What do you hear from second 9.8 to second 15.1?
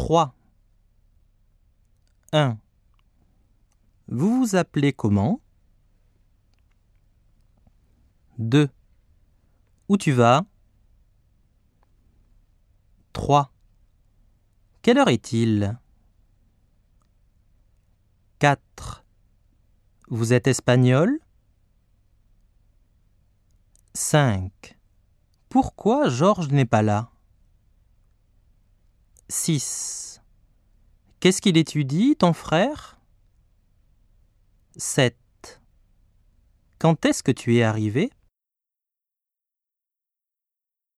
Où tu vas? 3. Quelle heure